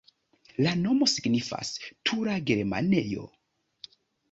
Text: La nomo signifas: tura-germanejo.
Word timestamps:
La 0.67 0.71
nomo 0.79 1.07
signifas: 1.11 1.71
tura-germanejo. 2.11 3.29